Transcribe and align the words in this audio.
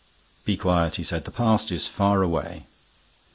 ]"Be 0.45 0.57
quiet," 0.57 0.95
he 0.95 1.03
said. 1.03 1.25
"The 1.25 1.29
past 1.31 1.71
is 1.71 1.85
far 1.85 2.23
away." 2.23 2.65